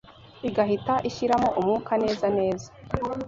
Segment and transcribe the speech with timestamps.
[0.47, 2.67] igahita ishiramo umwuka neza neza.